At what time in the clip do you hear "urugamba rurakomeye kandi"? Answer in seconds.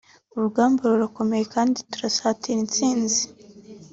0.35-1.77